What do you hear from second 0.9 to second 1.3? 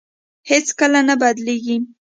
نه